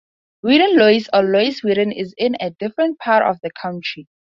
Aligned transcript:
Weedon 0.41 0.77
Lois 0.79 1.07
or 1.13 1.21
Lois 1.21 1.61
Weedon 1.61 1.91
is 1.91 2.15
in 2.17 2.35
a 2.39 2.49
different 2.49 2.97
part 2.97 3.21
of 3.23 3.37
the 3.43 3.51
county. 3.51 4.07